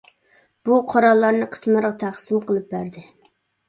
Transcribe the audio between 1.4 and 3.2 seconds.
قىسىملارغا تەقسىم قىلىپ بەردى.